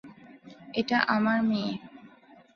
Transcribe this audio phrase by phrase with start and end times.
[0.73, 1.73] এটা আমার মেয়ে।